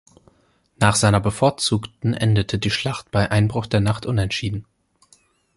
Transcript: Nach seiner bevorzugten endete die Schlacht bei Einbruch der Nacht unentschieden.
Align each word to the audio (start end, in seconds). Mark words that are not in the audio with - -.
Nach 0.79 0.95
seiner 0.95 1.19
bevorzugten 1.19 2.15
endete 2.15 2.57
die 2.57 2.71
Schlacht 2.71 3.11
bei 3.11 3.29
Einbruch 3.29 3.67
der 3.67 3.81
Nacht 3.81 4.07
unentschieden. 4.07 4.65